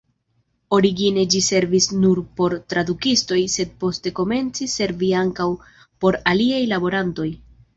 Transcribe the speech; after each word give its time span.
Origine 0.77 1.25
ĝi 1.33 1.41
servis 1.47 1.87
nur 2.05 2.21
por 2.39 2.55
tradukistoj, 2.73 3.39
sed 3.57 3.75
poste 3.85 4.15
komencis 4.21 4.75
servi 4.81 5.13
ankaŭ 5.23 5.49
por 6.05 6.19
aliaj 6.33 6.67
laborantoj. 6.75 7.29